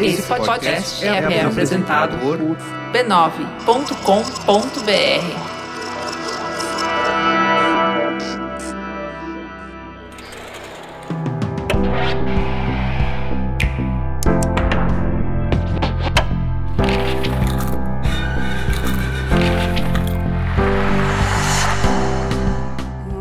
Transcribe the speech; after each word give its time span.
Esse 0.00 0.22
podcast 0.22 1.04
é, 1.04 1.08
é 1.08 1.44
apresentado 1.44 2.16
por 2.18 2.38
b9.com.br. 2.92 5.62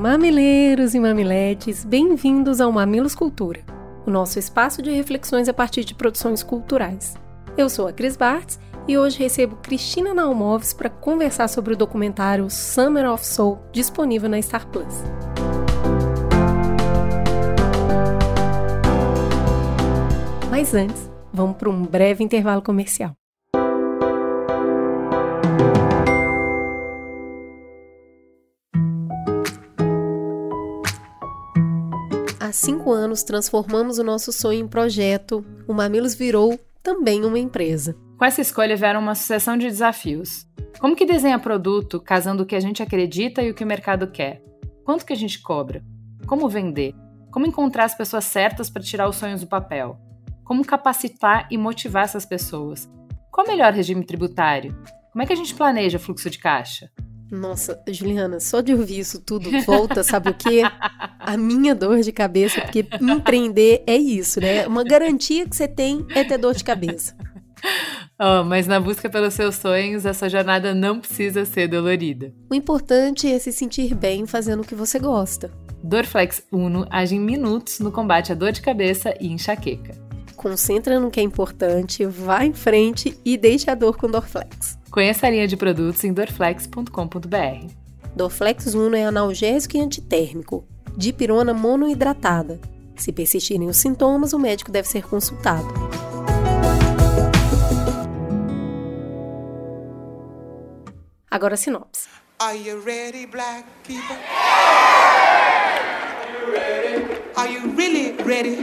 Mamileiros 0.01 0.93
e 0.93 0.99
mamiletes, 0.99 1.85
bem-vindos 1.85 2.59
ao 2.59 2.71
Mamilos 2.71 3.15
Cultura, 3.15 3.61
o 4.05 4.11
nosso 4.11 4.39
espaço 4.39 4.81
de 4.81 4.91
reflexões 4.91 5.48
a 5.48 5.53
partir 5.53 5.84
de 5.84 5.94
produções 5.94 6.44
culturais. 6.44 7.16
Eu 7.57 7.70
sou 7.70 7.88
a 7.88 7.94
Cris 7.94 8.16
Bartz 8.16 8.59
e 8.88 8.98
hoje 8.98 9.20
recebo 9.20 9.58
Cristina 9.58 10.13
Naumoves 10.13 10.73
para 10.73 10.89
conversar 10.89 11.48
sobre 11.48 11.73
o 11.73 11.77
documentário 11.77 12.49
Summer 12.49 13.09
of 13.09 13.25
Soul, 13.25 13.59
disponível 13.72 14.30
na 14.30 14.41
Star 14.41 14.67
Plus. 14.67 15.03
Mas 20.49 20.73
antes, 20.73 21.09
vamos 21.33 21.58
para 21.58 21.70
um 21.70 21.83
breve 21.83 22.23
intervalo 22.23 22.61
comercial. 22.61 23.20
Há 32.51 32.53
cinco 32.53 32.91
anos 32.91 33.23
transformamos 33.23 33.97
o 33.97 34.03
nosso 34.03 34.29
sonho 34.33 34.59
em 34.59 34.67
projeto. 34.67 35.41
O 35.65 35.73
Mamilos 35.73 36.13
virou 36.13 36.59
também 36.83 37.23
uma 37.23 37.39
empresa. 37.39 37.95
Com 38.17 38.25
essa 38.25 38.41
escolha 38.41 38.75
vieram 38.75 38.99
uma 38.99 39.16
sucessão 39.16 39.55
de 39.55 39.67
desafios. 39.67 40.45
Como 40.77 40.93
que 40.93 41.05
desenha 41.05 41.39
produto 41.39 41.97
casando 42.02 42.43
o 42.43 42.45
que 42.45 42.53
a 42.53 42.59
gente 42.59 42.83
acredita 42.83 43.41
e 43.41 43.52
o 43.52 43.53
que 43.53 43.63
o 43.63 43.67
mercado 43.67 44.05
quer? 44.05 44.43
Quanto 44.83 45.05
que 45.05 45.13
a 45.13 45.16
gente 45.16 45.41
cobra? 45.41 45.81
Como 46.27 46.49
vender? 46.49 46.93
Como 47.31 47.47
encontrar 47.47 47.85
as 47.85 47.95
pessoas 47.95 48.25
certas 48.25 48.69
para 48.69 48.83
tirar 48.83 49.08
os 49.08 49.15
sonhos 49.15 49.39
do 49.39 49.47
papel? 49.47 49.97
Como 50.43 50.65
capacitar 50.65 51.47
e 51.49 51.58
motivar 51.58 52.03
essas 52.03 52.25
pessoas? 52.25 52.91
Qual 53.31 53.47
o 53.47 53.49
melhor 53.49 53.71
regime 53.71 54.05
tributário? 54.05 54.77
Como 55.13 55.23
é 55.23 55.25
que 55.25 55.31
a 55.31 55.38
gente 55.38 55.55
planeja 55.55 55.97
fluxo 55.97 56.30
de 56.30 56.38
caixa? 56.38 56.91
Nossa, 57.31 57.81
Juliana, 57.87 58.41
só 58.41 58.59
de 58.59 58.73
ouvir 58.73 58.99
isso 58.99 59.21
tudo 59.21 59.49
volta, 59.65 60.03
sabe 60.03 60.31
o 60.31 60.33
quê? 60.33 60.63
A 61.17 61.37
minha 61.37 61.73
dor 61.73 62.01
de 62.01 62.11
cabeça, 62.11 62.59
porque 62.59 62.85
empreender 62.99 63.83
é 63.87 63.95
isso, 63.95 64.41
né? 64.41 64.67
Uma 64.67 64.83
garantia 64.83 65.47
que 65.47 65.55
você 65.55 65.65
tem 65.65 66.05
é 66.13 66.25
ter 66.25 66.37
dor 66.37 66.53
de 66.53 66.63
cabeça. 66.63 67.15
Oh, 68.23 68.43
mas 68.43 68.67
na 68.67 68.79
busca 68.79 69.09
pelos 69.09 69.33
seus 69.33 69.55
sonhos, 69.55 70.05
essa 70.05 70.29
jornada 70.29 70.75
não 70.75 70.99
precisa 70.99 71.43
ser 71.43 71.67
dolorida. 71.67 72.31
O 72.52 72.53
importante 72.53 73.31
é 73.31 73.39
se 73.39 73.52
sentir 73.52 73.95
bem 73.95 74.27
fazendo 74.27 74.61
o 74.61 74.63
que 74.63 74.75
você 74.75 74.99
gosta. 74.99 75.52
Dorflex 75.83 76.43
Uno 76.52 76.85
age 76.91 77.15
em 77.15 77.19
minutos 77.19 77.79
no 77.79 77.91
combate 77.91 78.31
à 78.31 78.35
dor 78.35 78.52
de 78.52 78.61
cabeça 78.61 79.15
e 79.19 79.27
enxaqueca. 79.27 79.95
Concentra 80.35 80.99
no 80.99 81.09
que 81.09 81.19
é 81.19 81.23
importante, 81.23 82.05
vá 82.05 82.45
em 82.45 82.53
frente 82.53 83.17
e 83.25 83.37
deixe 83.37 83.69
a 83.71 83.75
dor 83.75 83.97
com 83.97 84.07
Dorflex. 84.07 84.80
Conheça 84.92 85.25
a 85.25 85.30
linha 85.30 85.47
de 85.47 85.56
produtos 85.56 86.03
em 86.03 86.11
dorflex.com.br. 86.11 87.73
Dorflex 88.14 88.75
Uno 88.75 88.94
é 88.94 89.06
analgésico 89.06 89.78
e 89.78 89.80
antitérmico, 89.80 90.67
dipirona 90.98 91.53
monoidratada. 91.53 92.59
Se 92.98 93.14
persistirem 93.14 93.70
os 93.70 93.78
sintomas, 93.78 94.33
o 94.33 94.39
médico 94.39 94.70
deve 94.70 94.89
ser 94.89 95.03
consultado. 95.03 95.66
Agora 101.32 101.54
a 101.54 101.58
sinopse. 101.58 102.10
Are 102.39 102.58
you 102.58 102.82
ready, 102.82 103.26
black 103.26 103.65
people? 103.88 104.17
Are 106.17 106.27
you 106.33 106.52
ready? 106.52 107.05
Are 107.38 107.49
you 107.49 107.73
really 107.77 108.11
ready? 108.23 108.58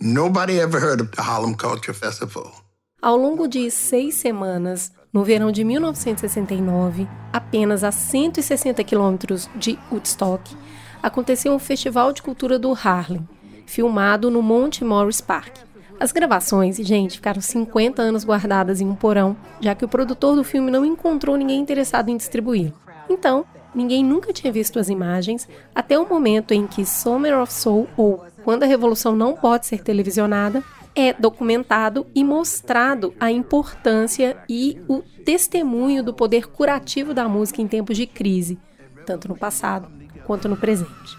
Nobody 0.00 0.60
ever 0.60 0.80
heard 0.80 1.02
of 1.02 1.10
the 1.10 1.20
Harlem 1.20 1.54
Culture 1.54 1.92
Festival. 1.92 2.64
Ao 3.04 3.18
longo 3.18 3.46
de 3.46 3.70
seis 3.70 4.14
semanas, 4.14 4.90
no 5.12 5.22
verão 5.22 5.52
de 5.52 5.62
1969, 5.62 7.06
apenas 7.30 7.84
a 7.84 7.92
160 7.92 8.82
quilômetros 8.82 9.46
de 9.54 9.78
Woodstock, 9.92 10.56
aconteceu 11.02 11.52
um 11.52 11.58
festival 11.58 12.14
de 12.14 12.22
cultura 12.22 12.58
do 12.58 12.72
Harlem, 12.72 13.28
filmado 13.66 14.30
no 14.30 14.40
Monte 14.40 14.82
Morris 14.86 15.20
Park. 15.20 15.54
As 16.00 16.12
gravações, 16.12 16.78
gente, 16.78 17.16
ficaram 17.16 17.42
50 17.42 18.00
anos 18.00 18.24
guardadas 18.24 18.80
em 18.80 18.88
um 18.88 18.94
porão, 18.94 19.36
já 19.60 19.74
que 19.74 19.84
o 19.84 19.88
produtor 19.88 20.34
do 20.34 20.42
filme 20.42 20.70
não 20.70 20.82
encontrou 20.82 21.36
ninguém 21.36 21.60
interessado 21.60 22.08
em 22.08 22.16
distribuí-lo. 22.16 22.72
Então, 23.10 23.44
ninguém 23.74 24.02
nunca 24.02 24.32
tinha 24.32 24.50
visto 24.50 24.78
as 24.78 24.88
imagens 24.88 25.46
até 25.74 25.98
o 25.98 26.08
momento 26.08 26.52
em 26.52 26.66
que 26.66 26.86
Summer 26.86 27.38
of 27.38 27.52
Soul, 27.52 27.86
ou 27.98 28.24
quando 28.42 28.62
a 28.62 28.66
revolução 28.66 29.14
não 29.14 29.34
pode 29.34 29.66
ser 29.66 29.82
televisionada, 29.82 30.64
é 30.94 31.12
documentado 31.12 32.06
e 32.14 32.22
mostrado 32.22 33.14
a 33.18 33.30
importância 33.30 34.36
e 34.48 34.80
o 34.88 35.02
testemunho 35.24 36.02
do 36.02 36.14
poder 36.14 36.46
curativo 36.46 37.12
da 37.12 37.28
música 37.28 37.60
em 37.60 37.66
tempos 37.66 37.96
de 37.96 38.06
crise, 38.06 38.58
tanto 39.04 39.28
no 39.28 39.36
passado 39.36 39.88
quanto 40.24 40.48
no 40.48 40.56
presente. 40.56 41.18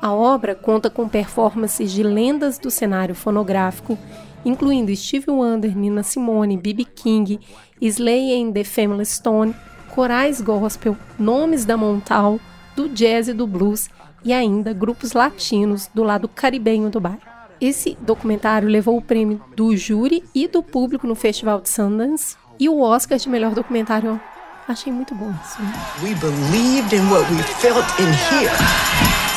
A 0.00 0.12
obra 0.12 0.54
conta 0.54 0.90
com 0.90 1.08
performances 1.08 1.90
de 1.90 2.02
lendas 2.02 2.58
do 2.58 2.70
cenário 2.70 3.14
fonográfico, 3.14 3.98
incluindo 4.44 4.94
Stevie 4.94 5.30
Wonder, 5.30 5.76
Nina 5.76 6.02
Simone, 6.02 6.56
B.B. 6.56 6.84
King, 6.84 7.40
Slay 7.80 8.40
and 8.40 8.52
the 8.52 8.62
Family 8.62 9.06
Stone, 9.06 9.54
corais 9.90 10.40
gospel, 10.40 10.96
nomes 11.18 11.64
da 11.64 11.76
Montal, 11.76 12.38
do 12.76 12.88
jazz 12.90 13.28
e 13.28 13.32
do 13.32 13.46
blues 13.46 13.88
e 14.22 14.32
ainda 14.32 14.74
grupos 14.74 15.12
latinos 15.12 15.88
do 15.94 16.02
lado 16.02 16.28
caribenho 16.28 16.90
do 16.90 17.00
bairro. 17.00 17.35
Esse 17.58 17.96
documentário 18.02 18.68
levou 18.68 18.98
o 18.98 19.02
prêmio 19.02 19.42
do 19.56 19.74
júri 19.74 20.22
e 20.34 20.46
do 20.46 20.62
público 20.62 21.06
no 21.06 21.14
Festival 21.14 21.58
de 21.60 21.70
Sundance 21.70 22.36
e 22.60 22.68
o 22.68 22.80
Oscar 22.80 23.16
de 23.16 23.30
melhor 23.30 23.54
documentário. 23.54 24.20
Achei 24.68 24.92
muito 24.92 25.14
bom 25.14 25.32
isso. 25.42 25.62
Né? 25.62 25.72
We 26.02 26.14
believed 26.16 26.94
in 26.94 27.08
what 27.10 27.24
we 27.32 27.42
felt 27.42 27.86
in 27.98 28.08
here. 28.28 28.52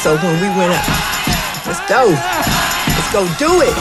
So 0.03 0.15
when 0.15 0.35
we 0.41 0.49
went 0.59 0.73
up, 0.73 0.85
let's 1.65 1.79
go. 1.87 2.09
Let's 2.89 3.11
go 3.13 3.23
do 3.37 3.61
it. 3.61 3.73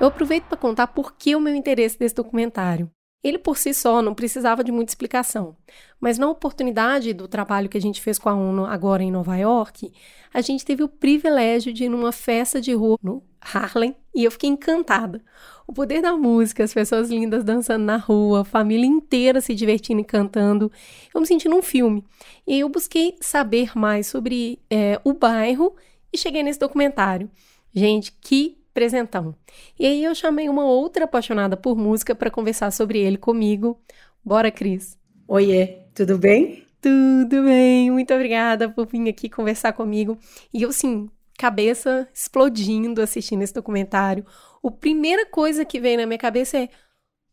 Eu 0.00 0.06
aproveito 0.08 0.44
para 0.44 0.56
contar 0.56 0.86
por 0.86 1.16
que 1.16 1.36
o 1.36 1.40
meu 1.40 1.54
interesse 1.54 1.98
nesse 2.00 2.14
documentário. 2.14 2.90
Ele 3.22 3.38
por 3.38 3.56
si 3.56 3.74
só 3.74 4.00
não 4.00 4.14
precisava 4.14 4.62
de 4.62 4.70
muita 4.70 4.90
explicação, 4.90 5.56
mas 6.00 6.16
na 6.18 6.28
oportunidade 6.28 7.12
do 7.12 7.26
trabalho 7.26 7.68
que 7.68 7.78
a 7.78 7.80
gente 7.80 8.00
fez 8.00 8.18
com 8.18 8.28
a 8.28 8.34
UNO 8.34 8.64
agora 8.66 9.02
em 9.02 9.10
Nova 9.10 9.36
York, 9.36 9.92
a 10.32 10.40
gente 10.40 10.64
teve 10.64 10.82
o 10.82 10.88
privilégio 10.88 11.72
de 11.72 11.84
ir 11.84 11.88
numa 11.88 12.12
festa 12.12 12.60
de 12.60 12.72
rua 12.72 12.98
no 13.02 13.22
Harlem 13.40 13.96
e 14.14 14.24
eu 14.24 14.30
fiquei 14.30 14.50
encantada. 14.50 15.20
O 15.66 15.72
poder 15.72 16.00
da 16.00 16.16
música, 16.16 16.62
as 16.62 16.72
pessoas 16.72 17.10
lindas 17.10 17.42
dançando 17.42 17.84
na 17.84 17.96
rua, 17.96 18.42
a 18.42 18.44
família 18.44 18.86
inteira 18.86 19.40
se 19.40 19.54
divertindo 19.54 20.00
e 20.00 20.04
cantando. 20.04 20.70
Eu 21.12 21.20
me 21.20 21.26
senti 21.26 21.48
num 21.48 21.62
filme. 21.62 22.04
E 22.46 22.60
eu 22.60 22.68
busquei 22.68 23.16
saber 23.20 23.76
mais 23.76 24.06
sobre 24.06 24.60
é, 24.70 25.00
o 25.02 25.12
bairro 25.12 25.74
e 26.12 26.18
cheguei 26.18 26.42
nesse 26.42 26.60
documentário. 26.60 27.28
Gente, 27.74 28.12
que 28.20 28.56
presentão. 28.76 29.34
E 29.78 29.86
aí 29.86 30.04
eu 30.04 30.14
chamei 30.14 30.50
uma 30.50 30.66
outra 30.66 31.06
apaixonada 31.06 31.56
por 31.56 31.74
música 31.74 32.14
para 32.14 32.30
conversar 32.30 32.70
sobre 32.70 32.98
ele 32.98 33.16
comigo. 33.16 33.80
Bora, 34.22 34.50
Cris. 34.50 34.98
Oiê, 35.26 35.78
tudo 35.94 36.18
bem? 36.18 36.62
Tudo 36.82 37.44
bem, 37.44 37.90
muito 37.90 38.12
obrigada 38.12 38.68
por 38.68 38.86
vir 38.86 39.08
aqui 39.08 39.30
conversar 39.30 39.72
comigo. 39.72 40.18
E 40.52 40.60
eu, 40.60 40.70
sim, 40.72 41.08
cabeça 41.38 42.06
explodindo 42.12 43.00
assistindo 43.00 43.40
esse 43.40 43.54
documentário. 43.54 44.26
A 44.62 44.70
primeira 44.70 45.24
coisa 45.24 45.64
que 45.64 45.80
veio 45.80 45.96
na 45.96 46.04
minha 46.04 46.18
cabeça 46.18 46.58
é 46.58 46.68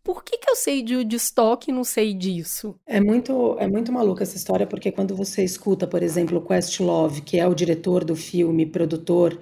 por 0.01 0.24
que, 0.24 0.38
que 0.38 0.50
eu 0.50 0.56
sei 0.56 0.81
de 0.81 0.96
Woodstock 0.96 1.69
e 1.69 1.74
não 1.74 1.84
sei 1.84 2.13
disso? 2.13 2.80
É 2.88 3.01
muito, 3.01 3.57
é 3.60 3.68
muito 3.68 3.92
maluca 3.92 4.24
essa 4.24 4.38
história, 4.38 4.66
porque 4.66 4.94
quando 4.94 5.13
você 5.13 5.44
escuta, 5.44 5.86
por 5.86 6.01
exemplo, 6.01 6.38
o 6.38 6.42
Questlove, 6.42 7.22
que 7.22 7.38
é 7.38 7.46
o 7.46 7.54
diretor 7.54 8.06
do 8.06 8.16
filme, 8.16 8.66
produtor, 8.66 9.38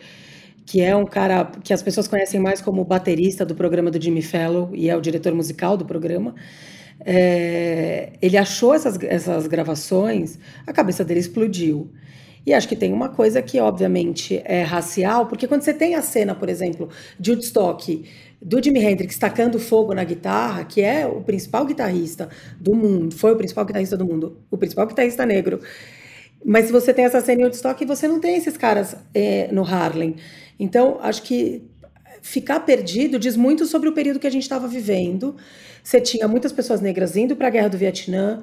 que 0.71 0.79
é 0.79 0.95
um 0.95 1.05
cara 1.05 1.51
que 1.61 1.73
as 1.73 1.83
pessoas 1.83 2.07
conhecem 2.07 2.39
mais 2.39 2.61
como 2.61 2.85
baterista 2.85 3.45
do 3.45 3.53
programa 3.53 3.91
do 3.91 4.01
Jimmy 4.01 4.21
Fallon 4.21 4.69
e 4.73 4.89
é 4.89 4.95
o 4.95 5.01
diretor 5.01 5.33
musical 5.33 5.75
do 5.75 5.83
programa. 5.83 6.33
É, 7.01 8.13
ele 8.21 8.37
achou 8.37 8.73
essas, 8.73 8.97
essas 9.03 9.47
gravações, 9.47 10.39
a 10.65 10.71
cabeça 10.71 11.03
dele 11.03 11.19
explodiu. 11.19 11.91
E 12.45 12.53
acho 12.53 12.69
que 12.69 12.75
tem 12.77 12.93
uma 12.93 13.09
coisa 13.09 13.41
que, 13.41 13.59
obviamente, 13.59 14.41
é 14.45 14.63
racial, 14.63 15.25
porque 15.25 15.45
quando 15.45 15.61
você 15.61 15.73
tem 15.73 15.93
a 15.95 16.01
cena, 16.01 16.33
por 16.33 16.47
exemplo, 16.47 16.87
de 17.19 17.31
Woodstock, 17.31 18.05
do 18.41 18.63
Jimi 18.63 18.79
Hendrix 18.79 19.17
tacando 19.17 19.59
fogo 19.59 19.93
na 19.93 20.05
guitarra, 20.05 20.63
que 20.63 20.79
é 20.79 21.05
o 21.05 21.19
principal 21.19 21.65
guitarrista 21.65 22.29
do 22.57 22.73
mundo, 22.73 23.13
foi 23.13 23.33
o 23.33 23.35
principal 23.35 23.65
guitarrista 23.65 23.97
do 23.97 24.05
mundo, 24.05 24.37
o 24.49 24.57
principal 24.57 24.87
guitarrista 24.87 25.25
negro. 25.25 25.59
Mas 26.43 26.65
se 26.65 26.71
você 26.71 26.93
tem 26.93 27.05
essa 27.05 27.21
cena 27.21 27.41
em 27.41 27.43
Woodstock, 27.43 27.85
você 27.85 28.07
não 28.07 28.19
tem 28.19 28.35
esses 28.35 28.57
caras 28.57 28.95
é, 29.13 29.49
no 29.51 29.63
Harlem. 29.63 30.15
Então, 30.59 30.99
acho 31.01 31.23
que 31.23 31.63
ficar 32.21 32.59
perdido 32.61 33.17
diz 33.17 33.35
muito 33.35 33.65
sobre 33.65 33.89
o 33.89 33.93
período 33.93 34.19
que 34.19 34.27
a 34.27 34.31
gente 34.31 34.43
estava 34.43 34.67
vivendo. 34.67 35.35
Você 35.83 35.99
tinha 35.99 36.27
muitas 36.27 36.51
pessoas 36.51 36.81
negras 36.81 37.15
indo 37.15 37.35
para 37.35 37.47
a 37.47 37.49
Guerra 37.49 37.69
do 37.69 37.77
Vietnã, 37.77 38.41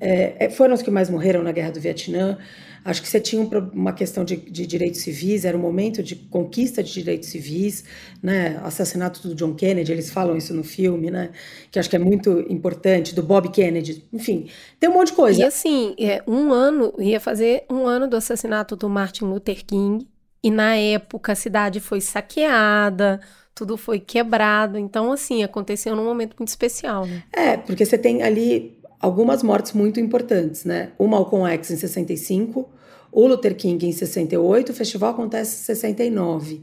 é, 0.00 0.36
é, 0.38 0.50
foram 0.50 0.74
os 0.74 0.82
que 0.82 0.90
mais 0.90 1.10
morreram 1.10 1.42
na 1.42 1.52
Guerra 1.52 1.72
do 1.72 1.80
Vietnã. 1.80 2.38
Acho 2.84 3.02
que 3.02 3.08
você 3.08 3.18
tinha 3.18 3.42
uma 3.72 3.92
questão 3.92 4.24
de, 4.24 4.36
de, 4.36 4.64
direitos 4.64 5.00
civis, 5.00 5.44
era 5.44 5.56
um 5.56 5.60
momento 5.60 6.04
de 6.04 6.14
conquista 6.14 6.84
de 6.84 6.92
direitos 6.92 7.28
civis, 7.28 7.82
né? 8.22 8.60
Assassinato 8.62 9.26
do 9.26 9.34
John 9.34 9.54
Kennedy, 9.54 9.90
eles 9.90 10.08
falam 10.08 10.36
isso 10.36 10.54
no 10.54 10.62
filme, 10.62 11.10
né? 11.10 11.30
Que 11.72 11.80
acho 11.80 11.90
que 11.90 11.96
é 11.96 11.98
muito 11.98 12.46
importante, 12.48 13.12
do 13.12 13.24
Bob 13.24 13.50
Kennedy, 13.50 14.04
enfim, 14.12 14.48
tem 14.78 14.88
um 14.88 14.92
monte 14.92 15.08
de 15.08 15.14
coisa. 15.14 15.40
E 15.40 15.44
assim, 15.44 15.96
é, 15.98 16.22
um 16.28 16.52
ano, 16.52 16.94
ia 17.00 17.18
fazer 17.18 17.64
um 17.68 17.86
ano 17.86 18.06
do 18.06 18.16
assassinato 18.16 18.76
do 18.76 18.88
Martin 18.88 19.24
Luther 19.24 19.64
King, 19.66 20.06
e 20.40 20.50
na 20.50 20.76
época 20.76 21.32
a 21.32 21.34
cidade 21.34 21.80
foi 21.80 22.00
saqueada, 22.00 23.20
tudo 23.52 23.76
foi 23.76 23.98
quebrado. 23.98 24.78
Então, 24.78 25.10
assim, 25.10 25.42
aconteceu 25.42 25.96
num 25.96 26.04
momento 26.04 26.36
muito 26.38 26.50
especial, 26.50 27.04
né? 27.04 27.24
É, 27.32 27.56
porque 27.56 27.84
você 27.84 27.98
tem 27.98 28.22
ali 28.22 28.78
algumas 29.06 29.42
mortes 29.42 29.72
muito 29.72 30.00
importantes, 30.00 30.64
né? 30.64 30.90
O 30.98 31.06
Malcolm 31.06 31.48
X 31.52 31.70
em 31.70 31.76
65, 31.76 32.68
o 33.12 33.26
Luther 33.26 33.56
King 33.56 33.86
em 33.86 33.92
68, 33.92 34.70
o 34.70 34.74
festival 34.74 35.12
acontece 35.12 35.62
em 35.62 35.64
69. 35.64 36.62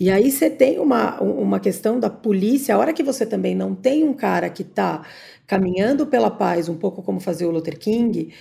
E 0.00 0.10
aí 0.10 0.30
você 0.30 0.50
tem 0.50 0.78
uma, 0.78 1.20
uma 1.20 1.60
questão 1.60 1.98
da 1.98 2.10
polícia, 2.10 2.74
a 2.74 2.78
hora 2.78 2.92
que 2.92 3.02
você 3.02 3.24
também 3.24 3.54
não 3.54 3.74
tem 3.74 4.04
um 4.04 4.12
cara 4.12 4.50
que 4.50 4.62
está 4.62 5.04
caminhando 5.46 6.06
pela 6.06 6.30
paz, 6.30 6.68
um 6.68 6.76
pouco 6.76 7.02
como 7.02 7.20
fazia 7.20 7.48
o 7.48 7.50
Luther 7.50 7.78
King, 7.78 8.32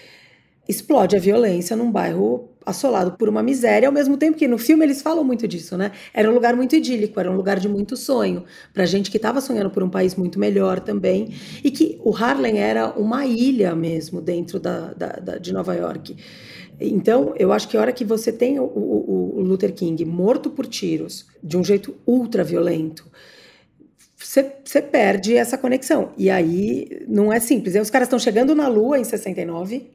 explode 0.68 1.16
a 1.16 1.20
violência 1.20 1.76
num 1.76 1.92
bairro 1.92 2.47
assolado 2.68 3.14
por 3.14 3.30
uma 3.30 3.42
miséria, 3.42 3.88
ao 3.88 3.94
mesmo 3.94 4.18
tempo 4.18 4.38
que 4.38 4.48
no 4.48 4.58
filme 4.58 4.86
eles 4.86 5.02
falam 5.02 5.24
muito 5.24 5.48
disso, 5.48 5.78
né? 5.78 5.92
Era 6.14 6.30
um 6.30 6.34
lugar 6.34 6.56
muito 6.56 6.76
idílico, 6.76 7.20
era 7.20 7.32
um 7.32 7.36
lugar 7.36 7.60
de 7.60 7.70
muito 7.70 7.96
sonho, 7.96 8.44
para 8.74 8.86
gente 8.86 9.10
que 9.10 9.18
estava 9.18 9.40
sonhando 9.40 9.70
por 9.70 9.82
um 9.82 9.90
país 9.90 10.16
muito 10.16 10.38
melhor 10.38 10.82
também, 10.82 11.34
e 11.64 11.72
que 11.72 12.00
o 12.04 12.16
Harlem 12.16 12.60
era 12.60 12.90
uma 12.90 13.26
ilha 13.26 13.74
mesmo 13.74 14.22
dentro 14.22 14.60
da, 14.60 14.94
da, 14.94 15.08
da 15.14 15.38
de 15.38 15.54
Nova 15.54 15.74
York. 15.74 16.16
Então, 16.80 17.34
eu 17.38 17.52
acho 17.52 17.68
que 17.68 17.78
a 17.78 17.82
hora 17.82 17.92
que 17.92 18.06
você 18.06 18.32
tem 18.32 18.60
o, 18.60 18.64
o, 18.64 19.38
o 19.38 19.42
Luther 19.42 19.74
King 19.74 20.04
morto 20.06 20.50
por 20.50 20.68
tiros, 20.68 21.26
de 21.42 21.58
um 21.58 21.64
jeito 21.64 21.96
ultra 22.06 22.44
violento, 22.44 23.10
você 24.18 24.82
perde 24.82 25.36
essa 25.36 25.58
conexão. 25.58 26.12
E 26.18 26.30
aí 26.30 27.06
não 27.08 27.32
é 27.32 27.40
simples. 27.40 27.76
Os 27.76 27.90
caras 27.90 28.08
estão 28.08 28.20
chegando 28.20 28.54
na 28.54 28.68
Lua 28.68 29.00
em 29.00 29.04
69, 29.04 29.90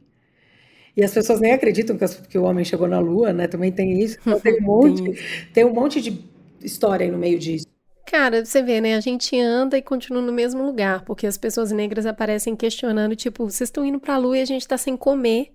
e 0.96 1.02
as 1.02 1.12
pessoas 1.12 1.40
nem 1.40 1.52
acreditam 1.52 1.96
que, 1.96 2.06
que, 2.28 2.38
o 2.38 2.44
homem 2.44 2.64
chegou 2.64 2.86
na 2.86 2.98
Lua, 2.98 3.32
né? 3.32 3.48
Também 3.48 3.72
tem 3.72 4.00
isso. 4.00 4.18
Então 4.20 4.38
tem 4.38 4.60
um 4.60 4.62
monte, 4.64 5.48
tem 5.52 5.64
um 5.64 5.72
monte 5.72 6.00
de 6.00 6.22
história 6.62 7.06
aí 7.06 7.10
no 7.10 7.18
meio 7.18 7.38
disso. 7.38 7.66
Cara, 8.06 8.44
você 8.44 8.62
vê, 8.62 8.80
né? 8.80 8.94
A 8.94 9.00
gente 9.00 9.38
anda 9.40 9.78
e 9.78 9.82
continua 9.82 10.20
no 10.20 10.32
mesmo 10.32 10.62
lugar, 10.64 11.02
porque 11.04 11.26
as 11.26 11.38
pessoas 11.38 11.72
negras 11.72 12.04
aparecem 12.04 12.54
questionando, 12.54 13.16
tipo, 13.16 13.48
vocês 13.48 13.68
estão 13.68 13.86
indo 13.86 13.98
pra 13.98 14.18
Lua 14.18 14.36
e 14.36 14.42
a 14.42 14.44
gente 14.44 14.68
tá 14.68 14.76
sem 14.76 14.96
comer. 14.96 15.54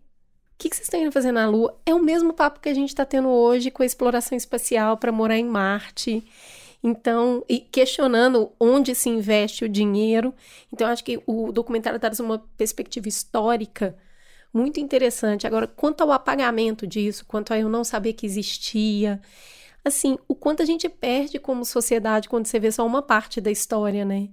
O 0.56 0.58
que, 0.58 0.70
que 0.70 0.76
vocês 0.76 0.88
estão 0.88 1.00
indo 1.00 1.12
fazer 1.12 1.32
na 1.32 1.48
Lua? 1.48 1.80
É 1.86 1.94
o 1.94 2.02
mesmo 2.02 2.34
papo 2.34 2.60
que 2.60 2.70
a 2.70 2.74
gente 2.74 2.90
está 2.90 3.06
tendo 3.06 3.28
hoje 3.28 3.70
com 3.70 3.84
a 3.84 3.86
exploração 3.86 4.36
espacial 4.36 4.98
para 4.98 5.12
morar 5.12 5.38
em 5.38 5.46
Marte. 5.46 6.26
Então, 6.84 7.44
e 7.48 7.60
questionando 7.60 8.52
onde 8.60 8.96
se 8.96 9.08
investe 9.08 9.66
o 9.66 9.70
dinheiro. 9.70 10.34
Então, 10.74 10.88
acho 10.88 11.04
que 11.04 11.22
o 11.28 11.52
documentário 11.52 12.00
traz 12.00 12.20
uma 12.20 12.40
perspectiva 12.58 13.08
histórica 13.08 13.96
muito 14.58 14.80
interessante. 14.80 15.46
Agora, 15.46 15.68
quanto 15.68 16.02
ao 16.02 16.12
apagamento 16.12 16.88
disso, 16.88 17.26
quanto 17.26 17.54
a 17.54 17.60
eu 17.60 17.70
não 17.70 17.84
saber 17.84 18.14
que 18.14 18.26
existia, 18.26 19.22
assim, 19.86 20.18
o 20.28 20.36
quanto 20.36 20.64
a 20.64 20.66
gente 20.66 20.90
perde 20.90 21.40
como 21.40 21.64
sociedade 21.64 22.28
quando 22.28 22.48
você 22.48 22.60
vê 22.60 22.72
só 22.72 22.86
uma 22.86 23.02
parte 23.02 23.40
da 23.40 23.52
história, 23.52 24.04
né? 24.04 24.30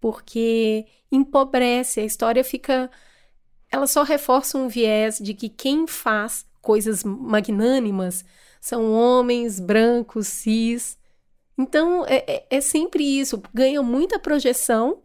Porque 0.00 0.86
empobrece, 1.10 2.00
a 2.00 2.04
história 2.04 2.42
fica. 2.44 2.90
Ela 3.70 3.86
só 3.86 4.02
reforça 4.02 4.58
um 4.58 4.68
viés 4.68 5.18
de 5.18 5.32
que 5.34 5.48
quem 5.48 5.86
faz 5.86 6.44
coisas 6.60 7.04
magnânimas 7.04 8.24
são 8.60 8.92
homens 8.92 9.60
brancos, 9.60 10.26
cis. 10.26 10.98
Então, 11.56 12.04
é, 12.06 12.24
é, 12.26 12.46
é 12.50 12.60
sempre 12.60 13.04
isso, 13.04 13.42
ganha 13.54 13.82
muita 13.82 14.18
projeção 14.18 15.02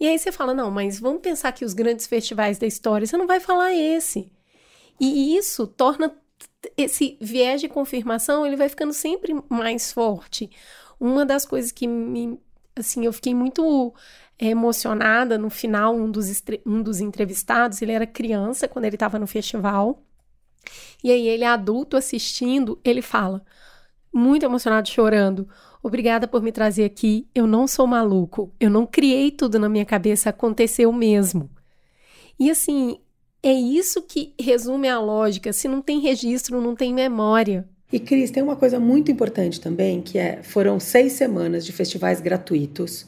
e 0.00 0.08
aí 0.08 0.18
você 0.18 0.32
fala, 0.32 0.54
não, 0.54 0.70
mas 0.70 0.98
vamos 0.98 1.20
pensar 1.20 1.52
que 1.52 1.64
os 1.64 1.74
grandes 1.74 2.06
festivais 2.06 2.58
da 2.58 2.66
história, 2.66 3.06
você 3.06 3.16
não 3.16 3.26
vai 3.26 3.38
falar 3.38 3.74
esse. 3.74 4.32
E 4.98 5.36
isso 5.36 5.66
torna 5.66 6.16
esse 6.76 7.18
viés 7.20 7.60
de 7.60 7.68
confirmação, 7.68 8.46
ele 8.46 8.56
vai 8.56 8.68
ficando 8.68 8.92
sempre 8.92 9.34
mais 9.48 9.92
forte. 9.92 10.50
Uma 10.98 11.24
das 11.26 11.44
coisas 11.44 11.70
que 11.70 11.86
me, 11.86 12.38
assim, 12.74 13.04
eu 13.04 13.12
fiquei 13.12 13.34
muito 13.34 13.94
emocionada 14.38 15.36
no 15.36 15.50
final, 15.50 15.94
um 15.94 16.10
dos, 16.10 16.42
um 16.64 16.82
dos 16.82 17.00
entrevistados, 17.00 17.82
ele 17.82 17.92
era 17.92 18.06
criança 18.06 18.66
quando 18.66 18.86
ele 18.86 18.96
estava 18.96 19.18
no 19.18 19.26
festival, 19.26 20.02
e 21.04 21.10
aí 21.10 21.28
ele 21.28 21.44
adulto 21.44 21.96
assistindo, 21.96 22.80
ele 22.82 23.02
fala, 23.02 23.44
muito 24.12 24.44
emocionado, 24.44 24.88
chorando, 24.88 25.48
Obrigada 25.82 26.28
por 26.28 26.42
me 26.42 26.52
trazer 26.52 26.84
aqui. 26.84 27.26
Eu 27.34 27.46
não 27.46 27.66
sou 27.66 27.86
maluco. 27.86 28.52
Eu 28.60 28.68
não 28.68 28.86
criei 28.86 29.30
tudo 29.30 29.58
na 29.58 29.68
minha 29.68 29.84
cabeça, 29.84 30.28
aconteceu 30.28 30.92
mesmo. 30.92 31.50
E 32.38 32.50
assim, 32.50 32.98
é 33.42 33.52
isso 33.52 34.02
que 34.02 34.34
resume 34.38 34.88
a 34.88 35.00
lógica. 35.00 35.52
Se 35.52 35.68
não 35.68 35.80
tem 35.80 36.00
registro, 36.00 36.60
não 36.60 36.74
tem 36.74 36.92
memória. 36.92 37.66
E 37.92 37.98
Cris, 37.98 38.30
tem 38.30 38.42
uma 38.42 38.56
coisa 38.56 38.78
muito 38.78 39.10
importante 39.10 39.60
também, 39.60 40.00
que 40.00 40.18
é 40.18 40.42
foram 40.42 40.78
seis 40.78 41.14
semanas 41.14 41.64
de 41.64 41.72
festivais 41.72 42.20
gratuitos. 42.20 43.06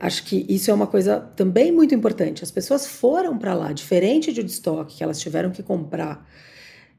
Acho 0.00 0.24
que 0.24 0.46
isso 0.48 0.70
é 0.70 0.74
uma 0.74 0.86
coisa 0.86 1.20
também 1.36 1.70
muito 1.70 1.94
importante. 1.94 2.42
As 2.42 2.50
pessoas 2.50 2.86
foram 2.86 3.38
para 3.38 3.52
lá, 3.52 3.72
diferente 3.72 4.32
de 4.32 4.40
Woodstock, 4.40 4.96
que 4.96 5.04
elas 5.04 5.20
tiveram 5.20 5.50
que 5.50 5.62
comprar 5.62 6.26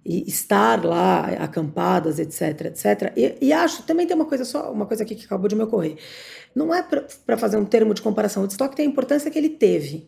e 0.03 0.27
estar 0.27 0.83
lá 0.83 1.25
acampadas, 1.39 2.19
etc, 2.19 2.65
etc. 2.65 3.13
E, 3.15 3.37
e, 3.39 3.53
acho 3.53 3.83
também 3.83 4.07
tem 4.07 4.15
uma 4.15 4.25
coisa 4.25 4.43
só, 4.43 4.71
uma 4.71 4.85
coisa 4.85 5.03
aqui 5.03 5.15
que 5.15 5.25
acabou 5.25 5.47
de 5.47 5.55
me 5.55 5.63
ocorrer. 5.63 5.97
Não 6.55 6.73
é 6.73 6.83
para 6.83 7.37
fazer 7.37 7.57
um 7.57 7.65
termo 7.65 7.93
de 7.93 8.01
comparação. 8.01 8.43
O 8.43 8.47
estoque 8.47 8.75
tem 8.75 8.87
a 8.87 8.89
importância 8.89 9.29
que 9.29 9.37
ele 9.37 9.49
teve. 9.49 10.07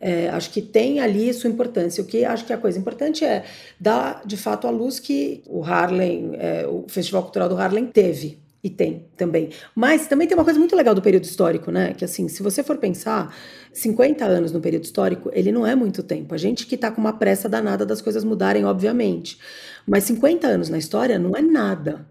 É, 0.00 0.30
acho 0.30 0.50
que 0.50 0.62
tem 0.62 1.00
ali 1.00 1.32
sua 1.32 1.48
importância. 1.48 2.02
O 2.02 2.06
que 2.06 2.24
acho 2.24 2.44
que 2.44 2.52
a 2.52 2.58
coisa 2.58 2.78
importante 2.78 3.24
é 3.24 3.44
dar 3.78 4.22
de 4.26 4.36
fato 4.36 4.66
a 4.66 4.70
luz 4.70 4.98
que 4.98 5.42
o 5.46 5.62
Harlem, 5.62 6.32
é, 6.34 6.66
o 6.66 6.86
Festival 6.88 7.22
Cultural 7.22 7.48
do 7.48 7.56
Harlem 7.56 7.86
teve. 7.86 8.38
E 8.62 8.68
tem 8.68 9.06
também. 9.16 9.50
Mas 9.74 10.06
também 10.06 10.28
tem 10.28 10.36
uma 10.36 10.44
coisa 10.44 10.58
muito 10.58 10.76
legal 10.76 10.94
do 10.94 11.00
período 11.00 11.24
histórico, 11.24 11.70
né? 11.70 11.94
Que 11.94 12.04
assim, 12.04 12.28
se 12.28 12.42
você 12.42 12.62
for 12.62 12.76
pensar, 12.76 13.34
50 13.72 14.24
anos 14.24 14.52
no 14.52 14.60
período 14.60 14.84
histórico, 14.84 15.30
ele 15.32 15.50
não 15.50 15.66
é 15.66 15.74
muito 15.74 16.02
tempo. 16.02 16.34
A 16.34 16.38
gente 16.38 16.66
que 16.66 16.76
tá 16.76 16.90
com 16.90 17.00
uma 17.00 17.14
pressa 17.14 17.48
danada 17.48 17.86
das 17.86 18.02
coisas 18.02 18.22
mudarem, 18.22 18.64
obviamente. 18.64 19.38
Mas 19.86 20.04
50 20.04 20.46
anos 20.46 20.68
na 20.68 20.76
história 20.76 21.18
não 21.18 21.34
é 21.34 21.40
nada. 21.40 22.06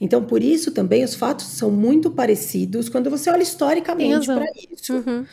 Então, 0.00 0.22
por 0.22 0.42
isso 0.42 0.70
também 0.72 1.02
os 1.02 1.14
fatos 1.14 1.46
são 1.46 1.70
muito 1.70 2.10
parecidos 2.10 2.88
quando 2.88 3.10
você 3.10 3.30
olha 3.30 3.42
historicamente 3.42 4.26
para 4.26 4.46
isso. 4.70 4.94
Uhum. 4.94 5.24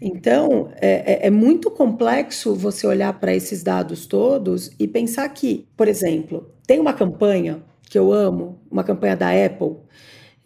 Então, 0.00 0.70
é, 0.80 1.24
é, 1.24 1.26
é, 1.26 1.30
muito 1.30 1.70
complexo 1.70 2.54
você 2.54 2.86
olhar 2.86 3.12
para 3.18 3.34
esses 3.34 3.64
dados 3.64 4.06
todos 4.06 4.70
e 4.78 4.86
pensar 4.86 5.28
que, 5.30 5.66
por 5.76 5.88
exemplo, 5.88 6.48
tem 6.66 6.78
uma 6.78 6.92
campanha 6.92 7.62
que 7.88 7.98
eu 7.98 8.12
amo, 8.12 8.60
uma 8.70 8.84
campanha 8.84 9.16
da 9.16 9.30
Apple, 9.30 9.76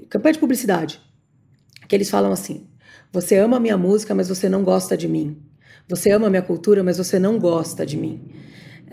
campanha 0.09 0.35
de 0.35 0.39
publicidade, 0.39 1.01
que 1.89 1.95
eles 1.95 2.11
falam 2.11 2.33
assim: 2.33 2.67
você 3.13 3.37
ama 3.37 3.57
a 3.57 3.61
minha 3.61 3.77
música, 3.77 4.15
mas 4.15 4.29
você 4.29 4.49
não 4.49 4.63
gosta 4.63 4.97
de 4.97 5.09
mim. 5.09 5.37
Você 5.89 6.11
ama 6.11 6.29
a 6.29 6.31
minha 6.31 6.43
cultura, 6.43 6.83
mas 6.83 6.97
você 6.97 7.19
não 7.19 7.39
gosta 7.39 7.85
de 7.85 7.97
mim. 7.97 8.21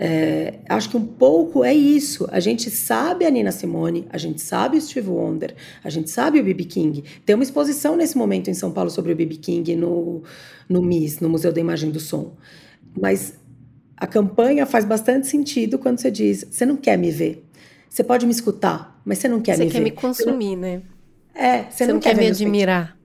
É, 0.02 0.60
acho 0.70 0.90
que 0.90 0.98
um 0.98 1.06
pouco 1.06 1.64
é 1.64 1.74
isso. 1.74 2.28
A 2.32 2.40
gente 2.40 2.70
sabe 2.72 3.26
a 3.26 3.30
Nina 3.30 3.52
Simone, 3.52 4.08
a 4.10 4.18
gente 4.18 4.42
sabe 4.42 4.78
o 4.78 4.82
Steve 4.82 5.10
Wonder, 5.10 5.54
a 5.84 5.90
gente 5.90 6.10
sabe 6.10 6.40
o 6.40 6.44
B.B. 6.44 6.64
King. 6.64 7.04
Tem 7.26 7.36
uma 7.36 7.44
exposição 7.44 7.98
nesse 7.98 8.18
momento 8.18 8.50
em 8.50 8.54
São 8.54 8.72
Paulo 8.72 8.90
sobre 8.90 9.12
o 9.12 9.16
B.B. 9.16 9.36
King 9.36 9.76
no, 9.76 10.24
no 10.70 10.82
MIS, 10.82 11.20
no 11.20 11.30
Museu 11.30 11.52
da 11.52 11.60
Imagem 11.60 11.92
do 11.92 12.00
Som. 12.00 12.38
Mas 12.98 13.34
a 13.98 14.08
campanha 14.08 14.66
faz 14.66 14.86
bastante 14.86 15.28
sentido 15.28 15.78
quando 15.78 16.00
você 16.00 16.10
diz: 16.10 16.46
você 16.50 16.66
não 16.66 16.78
quer 16.78 16.98
me 16.98 17.12
ver, 17.12 17.46
você 17.90 18.04
pode 18.04 18.26
me 18.26 18.32
escutar, 18.32 19.02
mas 19.04 19.18
você 19.18 19.28
não 19.28 19.42
quer 19.42 19.56
você 19.56 19.66
me 19.66 19.72
quer 19.72 19.80
ver. 19.80 19.86
Você 19.86 19.92
quer 19.92 19.96
me 19.96 20.02
consumir, 20.02 20.56
não... 20.56 20.62
né? 20.62 20.82
É, 21.34 21.64
você, 21.64 21.72
você 21.72 21.88
não, 21.88 21.94
não, 21.96 22.00
quer, 22.00 22.16
quer 22.16 22.22
me 22.22 22.28
admirar. 22.28 22.98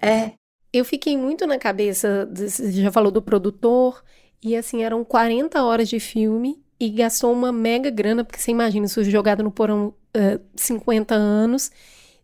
É. 0.00 0.32
Eu 0.72 0.84
fiquei 0.84 1.16
muito 1.16 1.46
na 1.46 1.58
cabeça, 1.58 2.28
você 2.32 2.70
já 2.70 2.92
falou 2.92 3.10
do 3.10 3.22
produtor, 3.22 4.02
e 4.42 4.54
assim, 4.54 4.82
eram 4.82 5.02
40 5.04 5.62
horas 5.62 5.88
de 5.88 5.98
filme 5.98 6.62
e 6.78 6.90
gastou 6.90 7.32
uma 7.32 7.50
mega 7.50 7.90
grana, 7.90 8.22
porque 8.22 8.38
você 8.38 8.50
imagina 8.50 8.86
isso 8.86 9.02
jogado 9.04 9.42
no 9.42 9.50
porão 9.50 9.94
uh, 10.14 10.40
50 10.54 11.14
anos. 11.14 11.70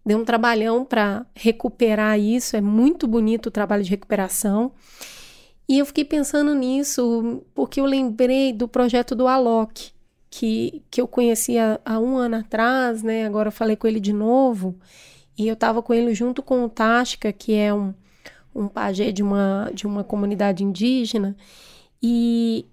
Deu 0.04 0.18
um 0.18 0.24
trabalhão 0.24 0.84
para 0.84 1.24
recuperar 1.34 2.18
isso, 2.18 2.56
é 2.56 2.60
muito 2.60 3.06
bonito 3.06 3.46
o 3.46 3.50
trabalho 3.50 3.82
de 3.82 3.90
recuperação. 3.90 4.72
E 5.68 5.78
eu 5.78 5.86
fiquei 5.86 6.04
pensando 6.04 6.54
nisso 6.54 7.42
porque 7.54 7.80
eu 7.80 7.86
lembrei 7.86 8.52
do 8.52 8.68
projeto 8.68 9.14
do 9.14 9.26
Alok, 9.26 9.92
que, 10.32 10.82
que 10.90 10.98
eu 10.98 11.06
conhecia 11.06 11.78
há 11.84 12.00
um 12.00 12.16
ano 12.16 12.36
atrás, 12.36 13.02
né? 13.02 13.26
Agora 13.26 13.48
eu 13.48 13.52
falei 13.52 13.76
com 13.76 13.86
ele 13.86 14.00
de 14.00 14.14
novo. 14.14 14.74
E 15.36 15.46
eu 15.46 15.52
estava 15.52 15.82
com 15.82 15.92
ele 15.92 16.14
junto 16.14 16.42
com 16.42 16.64
o 16.64 16.70
Tática, 16.70 17.30
que 17.30 17.52
é 17.52 17.72
um, 17.72 17.92
um 18.54 18.66
pajé 18.66 19.12
de 19.12 19.22
uma, 19.22 19.70
de 19.74 19.86
uma 19.86 20.02
comunidade 20.02 20.64
indígena. 20.64 21.36
E 22.02 22.64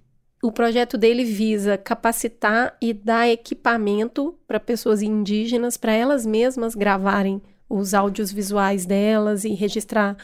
o 0.42 0.54
projeto 0.54 0.98
dele 0.98 1.26
visa 1.26 1.78
capacitar 1.78 2.78
e 2.82 2.94
dar 2.94 3.28
equipamento 3.28 4.40
para 4.48 4.58
pessoas 4.58 5.02
indígenas, 5.02 5.76
para 5.76 5.92
elas 5.92 6.26
mesmas 6.26 6.76
gravarem 6.76 7.42
os 7.70 7.94
áudios 7.94 8.32
visuais 8.32 8.86
delas 8.86 9.44
e 9.44 9.50
registrar 9.50 10.16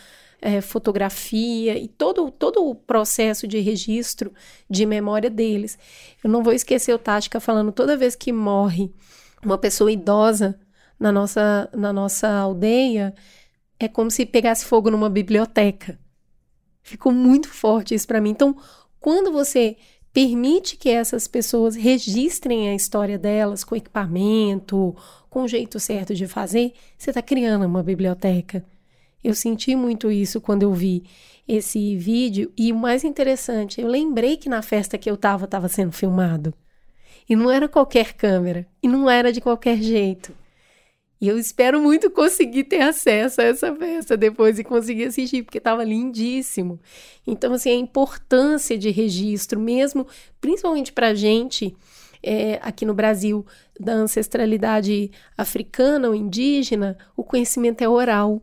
é, 0.46 0.62
fotografia 0.62 1.76
e 1.76 1.88
todo, 1.88 2.30
todo 2.30 2.64
o 2.64 2.76
processo 2.76 3.48
de 3.48 3.60
registro 3.60 4.32
de 4.70 4.86
memória 4.86 5.28
deles. 5.28 5.76
Eu 6.24 6.30
não 6.30 6.44
vou 6.44 6.54
esquecer 6.54 6.94
o 6.94 7.00
Tática 7.00 7.40
falando 7.40 7.72
toda 7.72 7.98
vez 7.98 8.16
que 8.16 8.32
morre 8.32 8.94
uma 9.44 9.58
pessoa 9.58 9.92
idosa 9.92 10.60
na 11.00 11.12
nossa, 11.12 11.68
na 11.76 11.92
nossa 11.92 12.30
aldeia, 12.30 13.16
é 13.80 13.88
como 13.88 14.12
se 14.12 14.24
pegasse 14.24 14.66
fogo 14.66 14.92
numa 14.92 15.10
biblioteca. 15.10 16.00
Ficou 16.84 17.12
muito 17.12 17.50
forte 17.50 17.96
isso 17.96 18.06
para 18.06 18.22
mim. 18.22 18.30
Então, 18.30 18.56
quando 19.00 19.32
você 19.32 19.78
permite 20.14 20.78
que 20.78 20.90
essas 20.90 21.28
pessoas 21.28 21.76
registrem 21.76 22.70
a 22.70 22.76
história 22.76 23.18
delas 23.18 23.64
com 23.64 23.76
equipamento, 23.76 24.96
com 25.28 25.42
o 25.42 25.48
jeito 25.48 25.80
certo 25.80 26.14
de 26.14 26.28
fazer, 26.28 26.72
você 26.96 27.10
está 27.10 27.22
criando 27.22 27.66
uma 27.66 27.82
biblioteca. 27.82 28.64
Eu 29.26 29.34
senti 29.34 29.76
muito 29.76 30.12
isso 30.12 30.40
quando 30.40 30.62
eu 30.62 30.72
vi 30.72 31.04
esse 31.48 31.98
vídeo 31.98 32.54
e 32.56 32.72
o 32.72 32.76
mais 32.76 33.04
interessante, 33.04 33.82
eu 33.82 33.88
lembrei 33.88 34.38
que 34.38 34.48
na 34.48 34.62
festa 34.62 35.00
que 35.00 35.10
eu 35.10 35.16
estava 35.16 35.46
estava 35.46 35.68
sendo 35.68 35.92
filmado. 35.92 36.54
E 37.28 37.36
não 37.36 37.50
era 37.50 37.68
qualquer 37.68 38.14
câmera, 38.14 38.68
e 38.84 38.88
não 38.88 39.10
era 39.10 39.34
de 39.34 39.42
qualquer 39.42 39.78
jeito. 39.78 40.32
E 41.20 41.28
eu 41.28 41.40
espero 41.40 41.82
muito 41.82 42.12
conseguir 42.12 42.66
ter 42.66 42.82
acesso 42.82 43.42
a 43.42 43.46
essa 43.46 43.76
festa 43.76 44.16
depois 44.16 44.60
e 44.60 44.64
conseguir 44.64 45.06
assistir, 45.06 45.42
porque 45.42 45.58
estava 45.58 45.84
lindíssimo. 45.84 46.80
Então, 47.26 47.52
assim, 47.52 47.72
a 47.72 47.76
importância 47.76 48.78
de 48.78 48.92
registro, 48.92 49.60
mesmo, 49.60 50.06
principalmente 50.40 50.94
para 50.94 51.08
a 51.08 51.16
gente 51.16 51.76
é, 52.22 52.60
aqui 52.62 52.86
no 52.86 52.94
Brasil, 52.94 53.44
da 53.80 53.94
ancestralidade 53.94 55.10
africana 55.36 56.10
ou 56.10 56.14
indígena, 56.14 56.96
o 57.18 57.24
conhecimento 57.24 57.82
é 57.82 57.90
oral. 57.90 58.40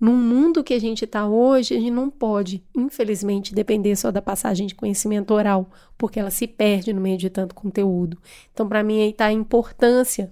Num 0.00 0.16
mundo 0.16 0.64
que 0.64 0.74
a 0.74 0.78
gente 0.78 1.04
está 1.04 1.26
hoje, 1.26 1.74
a 1.74 1.78
gente 1.78 1.90
não 1.90 2.10
pode, 2.10 2.62
infelizmente, 2.76 3.54
depender 3.54 3.96
só 3.96 4.10
da 4.10 4.20
passagem 4.20 4.66
de 4.66 4.74
conhecimento 4.74 5.32
oral, 5.32 5.70
porque 5.96 6.18
ela 6.18 6.30
se 6.30 6.46
perde 6.46 6.92
no 6.92 7.00
meio 7.00 7.16
de 7.16 7.30
tanto 7.30 7.54
conteúdo. 7.54 8.18
Então, 8.52 8.68
para 8.68 8.82
mim, 8.82 9.00
aí 9.00 9.10
está 9.10 9.26
a 9.26 9.32
importância 9.32 10.30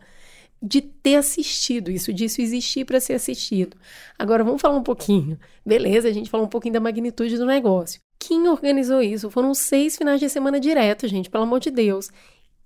de 0.62 0.80
ter 0.80 1.16
assistido 1.16 1.90
isso, 1.90 2.12
disso 2.12 2.40
existir 2.40 2.84
para 2.84 3.00
ser 3.00 3.14
assistido. 3.14 3.76
Agora, 4.16 4.44
vamos 4.44 4.62
falar 4.62 4.76
um 4.76 4.82
pouquinho. 4.82 5.38
Beleza, 5.66 6.08
a 6.08 6.12
gente 6.12 6.30
falou 6.30 6.46
um 6.46 6.50
pouquinho 6.50 6.74
da 6.74 6.80
magnitude 6.80 7.36
do 7.36 7.44
negócio. 7.44 8.00
Quem 8.18 8.46
organizou 8.46 9.02
isso? 9.02 9.28
Foram 9.28 9.52
seis 9.54 9.96
finais 9.96 10.20
de 10.20 10.28
semana 10.28 10.60
direto, 10.60 11.08
gente, 11.08 11.28
pelo 11.28 11.42
amor 11.42 11.58
de 11.58 11.72
Deus. 11.72 12.10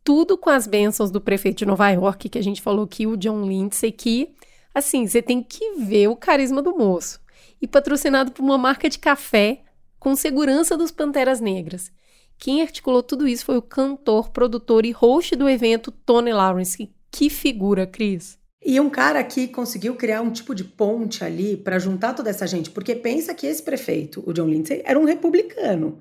Tudo 0.05 0.37
com 0.37 0.51
as 0.51 0.67
bênçãos 0.67 1.11
do 1.11 1.21
prefeito 1.21 1.59
de 1.59 1.67
Nova 1.67 1.89
York, 1.89 2.29
que 2.29 2.39
a 2.39 2.43
gente 2.43 2.61
falou 2.61 2.85
aqui, 2.85 3.07
o 3.07 3.17
John 3.17 3.43
Lindsay, 3.47 3.91
que 3.91 4.29
Assim, 4.77 5.07
você 5.07 5.23
tem 5.23 5.43
que 5.43 5.77
ver 5.79 6.07
o 6.09 6.15
carisma 6.15 6.61
do 6.61 6.77
moço. 6.77 7.19
E 7.63 7.67
patrocinado 7.67 8.31
por 8.31 8.43
uma 8.43 8.59
marca 8.59 8.91
de 8.91 8.99
café 8.99 9.63
com 9.99 10.15
segurança 10.15 10.77
dos 10.77 10.91
Panteras 10.91 11.41
Negras. 11.41 11.91
Quem 12.37 12.61
articulou 12.61 13.03
tudo 13.03 13.27
isso 13.27 13.47
foi 13.47 13.57
o 13.57 13.63
cantor, 13.63 14.29
produtor 14.29 14.85
e 14.85 14.91
host 14.91 15.35
do 15.35 15.49
evento, 15.49 15.91
Tony 15.91 16.31
Lawrence. 16.31 16.91
Que 17.11 17.31
figura, 17.31 17.87
Cris! 17.87 18.39
E 18.63 18.79
um 18.79 18.91
cara 18.91 19.25
que 19.25 19.49
conseguiu 19.49 19.95
criar 19.95 20.21
um 20.21 20.31
tipo 20.31 20.55
de 20.55 20.65
ponte 20.65 21.25
ali 21.25 21.57
para 21.57 21.79
juntar 21.79 22.13
toda 22.13 22.29
essa 22.29 22.47
gente, 22.47 22.69
porque 22.69 22.95
pensa 22.95 23.33
que 23.33 23.47
esse 23.47 23.63
prefeito, 23.63 24.23
o 24.27 24.33
John 24.35 24.47
Lindsay, 24.47 24.83
era 24.85 24.99
um 24.99 25.05
republicano. 25.05 26.01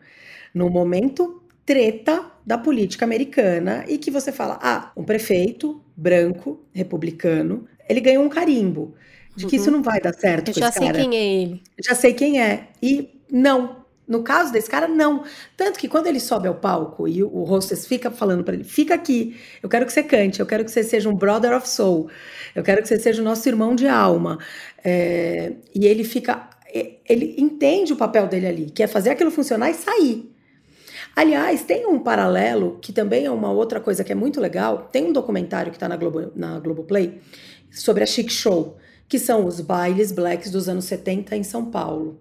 No 0.53 0.69
momento 0.69 1.41
treta 1.65 2.29
da 2.45 2.57
política 2.57 3.05
americana 3.05 3.85
e 3.87 3.97
que 3.97 4.11
você 4.11 4.33
fala: 4.33 4.59
"Ah, 4.61 4.91
um 4.97 5.03
prefeito 5.05 5.81
branco, 5.95 6.67
republicano, 6.73 7.65
ele 7.87 8.01
ganhou 8.01 8.23
um 8.23 8.29
carimbo 8.29 8.95
de 9.35 9.45
que 9.45 9.55
uhum. 9.55 9.61
isso 9.61 9.71
não 9.71 9.83
vai 9.83 9.99
dar 9.99 10.13
certo. 10.13 10.49
Eu 10.49 10.53
já 10.53 10.71
sei 10.71 10.87
cara. 10.87 10.99
quem 10.99 11.15
é 11.15 11.41
ele. 11.41 11.63
Já 11.79 11.93
sei 11.93 12.13
quem 12.13 12.41
é. 12.41 12.67
E 12.81 13.09
não. 13.29 13.83
No 14.07 14.21
caso 14.21 14.51
desse 14.51 14.69
cara, 14.69 14.87
não. 14.87 15.23
Tanto 15.57 15.79
que 15.79 15.87
quando 15.87 16.07
ele 16.07 16.19
sobe 16.19 16.47
ao 16.47 16.55
palco 16.55 17.07
e 17.07 17.23
o 17.23 17.43
hostess 17.43 17.87
fica 17.87 18.11
falando 18.11 18.43
para 18.43 18.53
ele: 18.53 18.63
fica 18.63 18.93
aqui, 18.93 19.35
eu 19.63 19.67
quero 19.67 19.85
que 19.85 19.91
você 19.91 20.03
cante, 20.03 20.39
eu 20.39 20.45
quero 20.45 20.63
que 20.63 20.71
você 20.71 20.83
seja 20.83 21.09
um 21.09 21.15
brother 21.15 21.55
of 21.55 21.67
soul, 21.67 22.07
eu 22.53 22.61
quero 22.61 22.81
que 22.81 22.87
você 22.87 22.99
seja 22.99 23.21
o 23.21 23.25
nosso 23.25 23.47
irmão 23.49 23.75
de 23.75 23.87
alma. 23.87 24.37
É, 24.83 25.53
e 25.73 25.85
ele 25.85 26.03
fica. 26.03 26.49
Ele 27.07 27.35
entende 27.37 27.93
o 27.93 27.95
papel 27.95 28.27
dele 28.27 28.47
ali, 28.47 28.65
que 28.69 28.83
é 28.83 28.87
fazer 28.87 29.09
aquilo 29.09 29.31
funcionar 29.31 29.71
e 29.71 29.73
sair. 29.73 30.29
Aliás, 31.15 31.63
tem 31.63 31.85
um 31.85 31.97
paralelo 31.99 32.77
que 32.81 32.91
também 32.91 33.25
é 33.25 33.31
uma 33.31 33.49
outra 33.49 33.79
coisa 33.79 34.03
que 34.03 34.11
é 34.11 34.15
muito 34.15 34.41
legal. 34.41 34.89
Tem 34.91 35.05
um 35.05 35.13
documentário 35.13 35.71
que 35.71 35.77
está 35.77 35.87
na, 35.87 35.95
Globo, 35.95 36.33
na 36.35 36.59
Globoplay 36.59 37.21
sobre 37.75 38.03
a 38.03 38.07
Chic 38.07 38.29
Show, 38.31 38.77
que 39.07 39.19
são 39.19 39.45
os 39.45 39.61
bailes 39.61 40.11
blacks 40.11 40.49
dos 40.49 40.67
anos 40.67 40.85
70 40.85 41.35
em 41.35 41.43
São 41.43 41.65
Paulo. 41.65 42.19